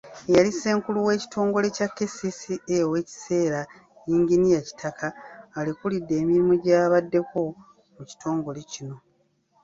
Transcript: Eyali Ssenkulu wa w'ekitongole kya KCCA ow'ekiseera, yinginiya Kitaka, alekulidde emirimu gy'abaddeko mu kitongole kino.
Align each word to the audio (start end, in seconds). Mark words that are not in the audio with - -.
Eyali 0.29 0.51
Ssenkulu 0.53 0.97
wa 0.99 1.05
w'ekitongole 1.07 1.67
kya 1.75 1.87
KCCA 1.95 2.55
ow'ekiseera, 2.85 3.61
yinginiya 4.07 4.61
Kitaka, 4.67 5.07
alekulidde 5.59 6.13
emirimu 6.21 6.53
gy'abaddeko 6.63 7.39
mu 7.95 8.03
kitongole 8.09 8.61
kino. 8.71 8.95